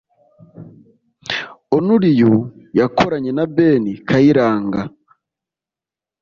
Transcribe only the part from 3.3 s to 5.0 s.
na Ben Kayiranga